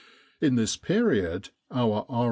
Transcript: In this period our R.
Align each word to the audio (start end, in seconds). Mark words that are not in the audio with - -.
In 0.39 0.55
this 0.55 0.77
period 0.77 1.49
our 1.69 2.07
R. 2.09 2.19